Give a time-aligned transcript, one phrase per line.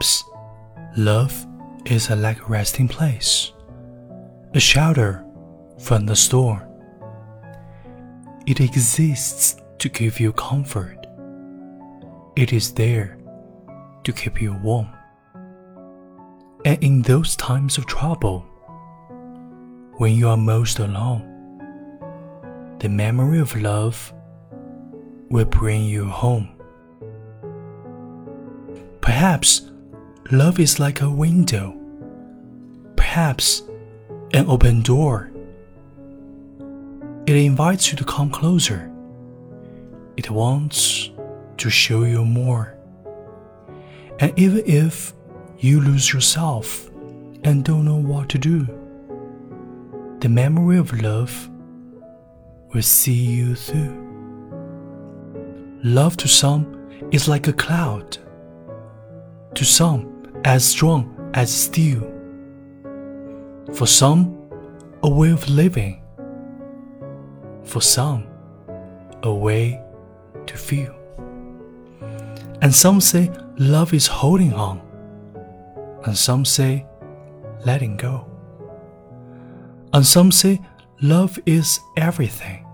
[0.00, 0.24] Perhaps
[0.96, 1.46] love
[1.84, 3.52] is a like resting place,
[4.54, 5.22] a shelter
[5.78, 6.62] from the storm.
[8.46, 11.06] It exists to give you comfort.
[12.34, 13.18] It is there
[14.04, 14.88] to keep you warm.
[16.64, 18.46] And in those times of trouble,
[19.98, 21.26] when you are most alone,
[22.78, 24.14] the memory of love
[25.28, 26.48] will bring you home.
[29.02, 29.66] Perhaps
[30.32, 31.76] love is like a window,
[32.94, 33.62] perhaps
[34.32, 35.32] an open door.
[37.26, 38.90] It invites you to come closer.
[40.16, 41.10] It wants
[41.56, 42.76] to show you more.
[44.20, 45.14] And even if
[45.58, 46.88] you lose yourself
[47.42, 48.68] and don't know what to do,
[50.20, 51.50] the memory of love
[52.72, 53.96] will see you through.
[55.82, 58.18] Love to some is like a cloud,
[59.54, 62.00] to some as strong as steel,
[63.74, 64.36] for some
[65.02, 66.02] a way of living,
[67.64, 68.26] for some
[69.22, 69.82] a way
[70.46, 70.94] to feel.
[72.62, 74.80] And some say love is holding on,
[76.04, 76.86] and some say
[77.64, 78.26] letting go.
[79.92, 80.60] And some say
[81.02, 82.66] love is everything.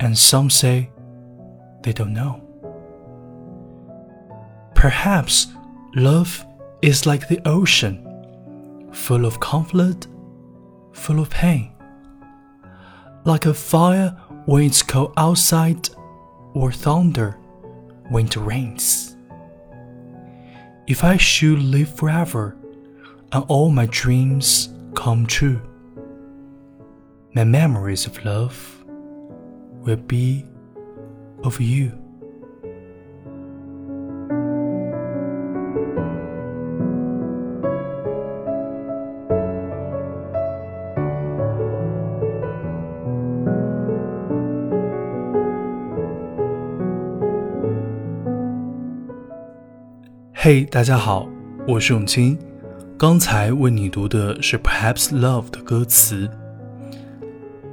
[0.00, 0.90] And some say
[1.82, 2.40] they don't know.
[4.74, 5.48] Perhaps
[5.94, 6.44] love
[6.80, 10.08] is like the ocean, full of conflict,
[10.92, 11.72] full of pain.
[13.24, 14.10] Like a fire
[14.46, 15.88] when it's cold outside,
[16.54, 17.38] or thunder
[18.08, 19.16] when it rains.
[20.86, 22.56] If I should live forever
[23.32, 25.60] and all my dreams come true,
[27.34, 28.84] my memories of love
[29.84, 30.44] will be
[31.44, 32.01] of you.
[50.44, 51.28] 嘿，大家好，
[51.68, 52.36] 我是永清。
[52.98, 56.28] 刚才为你读的是《Perhaps Love》的歌词。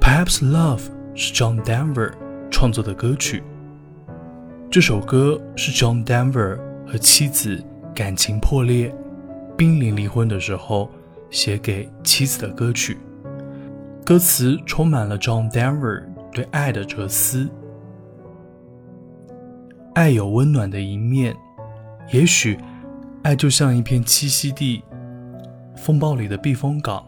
[0.00, 0.78] Perhaps Love》
[1.12, 2.12] 是 John Denver
[2.48, 3.42] 创作的歌曲。
[4.70, 7.60] 这首歌是 John Denver 和妻子
[7.92, 8.94] 感情破裂、
[9.56, 10.88] 濒临离婚的时候
[11.28, 12.98] 写给妻子的歌曲。
[14.06, 17.50] 歌词充满了 John Denver 对爱的哲思。
[19.96, 21.34] 爱有温暖的一面。
[22.12, 22.58] 也许，
[23.22, 24.82] 爱就像一片栖息地，
[25.76, 27.06] 风暴里的避风港，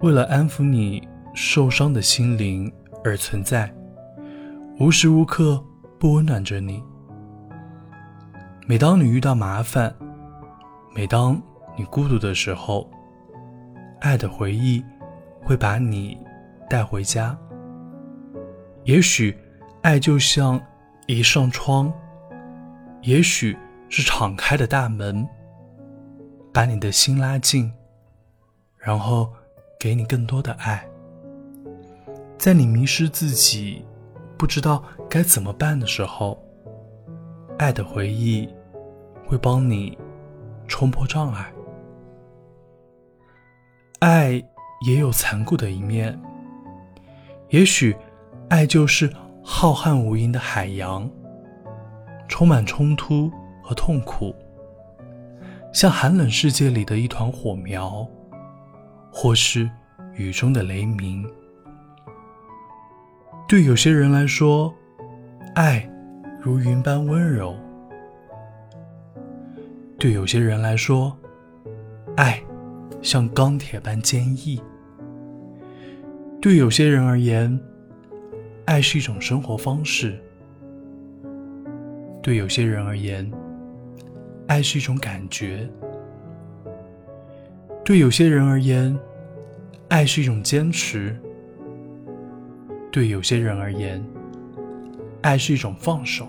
[0.00, 2.72] 为了安抚你受伤的心灵
[3.04, 3.72] 而存在，
[4.80, 5.62] 无时无刻
[6.00, 6.82] 不温暖着你。
[8.66, 9.94] 每当你遇到麻烦，
[10.92, 11.40] 每当
[11.76, 12.90] 你孤独的时候，
[14.00, 14.84] 爱的回忆
[15.44, 16.18] 会把你
[16.68, 17.38] 带回家。
[18.82, 19.38] 也许，
[19.82, 20.60] 爱就像
[21.06, 21.92] 一扇窗，
[23.02, 23.56] 也许。
[23.88, 25.26] 是敞开的大门，
[26.52, 27.72] 把你的心拉近，
[28.78, 29.32] 然后
[29.78, 30.86] 给你更多的爱。
[32.38, 33.84] 在你迷失自己、
[34.36, 36.38] 不知道该怎么办的时候，
[37.58, 38.48] 爱的回忆
[39.26, 39.96] 会帮你
[40.68, 41.52] 冲破障碍。
[44.00, 44.32] 爱
[44.86, 46.20] 也有残酷的一面，
[47.48, 47.96] 也许
[48.48, 49.10] 爱就是
[49.42, 51.10] 浩瀚无垠的海洋，
[52.28, 53.32] 充满冲突。
[53.66, 54.32] 和痛苦，
[55.72, 58.06] 像寒冷世界里的一团火苗，
[59.10, 59.68] 或是
[60.14, 61.28] 雨中的雷鸣。
[63.48, 64.72] 对有些人来说，
[65.56, 65.84] 爱
[66.40, 67.56] 如云般温柔；
[69.98, 71.18] 对有些人来说，
[72.16, 72.40] 爱
[73.02, 74.60] 像钢铁般坚毅；
[76.40, 77.58] 对有些人而言，
[78.64, 80.12] 爱是一种生活方式；
[82.22, 83.28] 对有些人而言，
[84.46, 85.68] 爱是一种感觉，
[87.84, 88.96] 对有些人而言，
[89.88, 91.12] 爱是一种坚持；
[92.92, 94.04] 对有些人而言，
[95.22, 96.26] 爱是一种放手；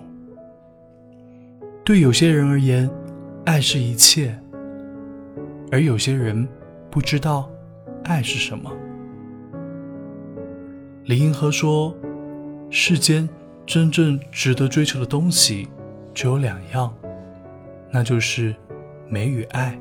[1.83, 2.89] 对有些人而言，
[3.45, 4.31] 爱是一切；
[5.71, 6.47] 而有些人
[6.89, 7.47] 不知道
[8.03, 8.71] 爱是什么。
[11.05, 11.95] 李银河说
[12.69, 13.29] ：“世间
[13.65, 15.67] 真正值得追求的东西，
[16.15, 16.91] 只有两样。”
[17.91, 18.55] 那就是
[19.09, 19.77] 美与爱。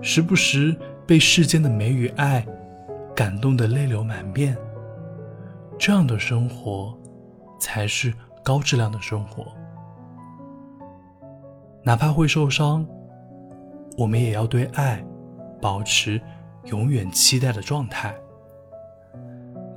[0.00, 0.76] 时不时
[1.06, 2.46] 被世间的美与爱
[3.14, 4.56] 感动得泪流满面，
[5.78, 6.96] 这样的生活
[7.58, 8.12] 才是
[8.42, 9.46] 高质量的生活。
[11.82, 12.86] 哪怕会受伤，
[13.96, 15.04] 我们也要对爱
[15.60, 16.20] 保持
[16.64, 18.14] 永远期待的状态。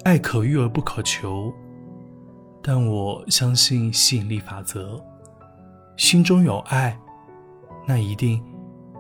[0.04, 1.54] 爱可遇而不可求，
[2.62, 5.04] 但我相信吸引力法则。
[5.98, 6.96] 心中有爱，
[7.88, 8.40] 那一定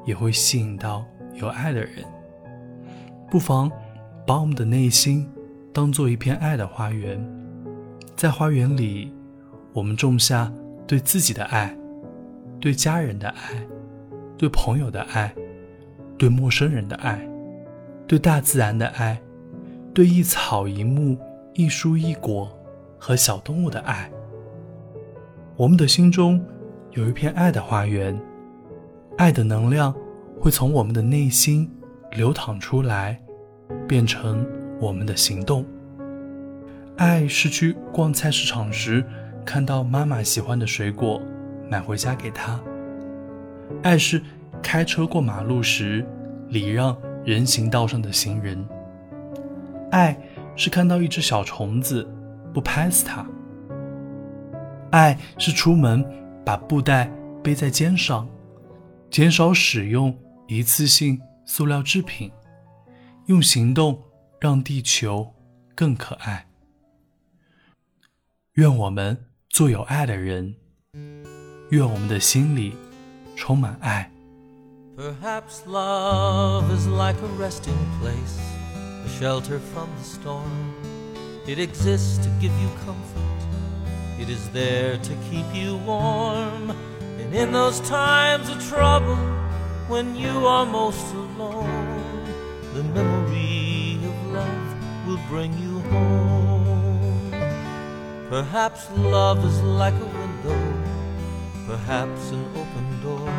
[0.04, 1.06] 也会吸引到
[1.36, 2.04] 有爱的人。
[3.30, 3.72] 不妨
[4.26, 5.30] 把我们的内心
[5.72, 7.24] 当做一片爱的花园，
[8.16, 9.14] 在花园里，
[9.74, 10.52] 我们种下
[10.88, 11.74] 对自己的爱。
[12.60, 13.68] 对家人的爱，
[14.36, 15.32] 对朋友的爱，
[16.18, 17.22] 对陌生人的爱，
[18.08, 19.22] 对大自然的爱，
[19.94, 21.16] 对一草一木、
[21.54, 22.52] 一蔬一果
[22.98, 24.12] 和小动物的爱。
[25.56, 26.44] 我们的心中
[26.98, 28.20] 有一片爱的花园，
[29.20, 29.94] 爱的能量
[30.42, 31.72] 会从我们的内心
[32.14, 33.22] 流淌出来，
[33.88, 34.44] 变成
[34.80, 35.64] 我们的行动。
[36.98, 39.06] 爱是去逛菜市场时
[39.46, 41.22] 看到妈妈喜欢的水果。
[41.70, 42.60] 买回家给她。
[43.84, 44.20] 爱是
[44.64, 46.04] 开车过马路时
[46.48, 48.68] 礼让人行道上的行人。
[49.92, 50.18] 爱
[50.56, 52.10] 是看到一只小虫子
[52.52, 53.24] 不拍死它。
[54.92, 56.04] 爱是出门
[56.48, 57.12] 把布袋
[57.44, 58.26] 背在肩上，
[59.12, 60.18] 减少使用
[60.48, 62.32] 一次性塑料制品，
[63.26, 64.02] 用行动
[64.40, 65.36] 让地球
[65.76, 66.48] 更可爱。
[68.54, 70.56] 愿我们做有爱的人。
[71.72, 72.74] 愿我们的心里
[73.36, 74.10] 充满爱。
[74.96, 78.40] Perhaps love is like a resting place,
[79.04, 80.72] a shelter from the storm.
[81.46, 83.37] It exists to give you comfort,
[84.20, 86.72] it is there to keep you warm.
[87.20, 89.16] And in those times of trouble,
[89.88, 92.26] when you are most alone,
[92.74, 97.32] the memory of love will bring you home.
[98.30, 100.88] Perhaps love is like a window
[101.68, 103.30] perhaps an open door.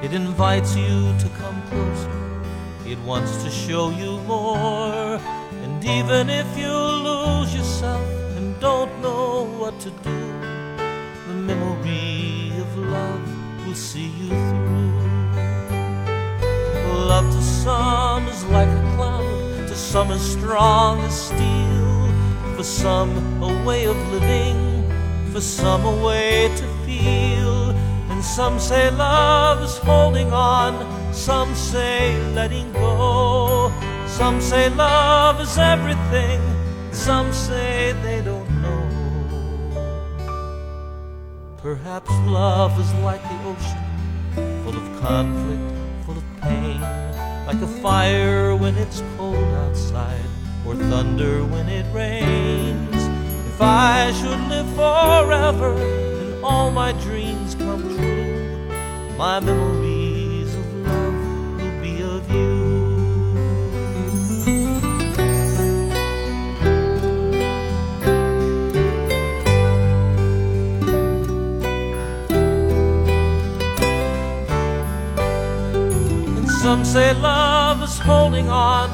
[0.00, 2.20] It invites you to come closer,
[2.86, 5.18] it wants to show you more.
[5.64, 8.11] And even if you lose yourself
[9.82, 10.20] to do,
[11.26, 14.92] the memory of love will see you through.
[17.10, 22.08] Love to some is like a cloud, to some as strong as steel.
[22.56, 23.10] For some,
[23.42, 24.88] a way of living,
[25.32, 27.70] for some, a way to feel.
[28.10, 30.72] And some say love is holding on,
[31.12, 33.72] some say letting go.
[34.06, 36.40] Some say love is everything,
[36.92, 38.41] some say they don't
[41.62, 45.62] Perhaps love is like the ocean, full of conflict,
[46.04, 46.80] full of pain,
[47.46, 50.24] like a fire when it's cold outside,
[50.66, 52.96] or thunder when it rains.
[53.46, 58.68] If I should live forever, and all my dreams come true.
[59.16, 59.81] My memories
[76.62, 78.88] some say love is holding on,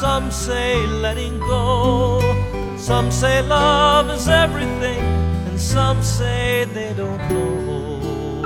[0.00, 2.20] some say letting go.
[2.76, 4.98] Some say love is everything
[5.46, 8.42] and some say they don't know.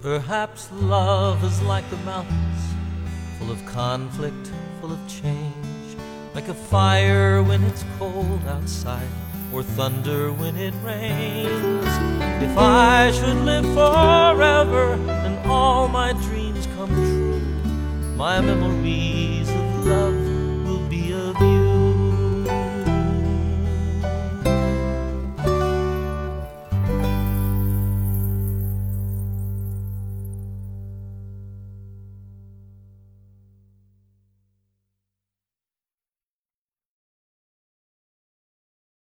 [0.00, 2.62] Perhaps love is like the mountains,
[3.38, 5.96] full of conflict, full of change,
[6.34, 9.06] like a fire when it's cold outside,
[9.52, 11.86] or thunder when it rains.
[12.42, 17.40] If I should live forever all my dreams come true,
[18.16, 20.11] my memories of love.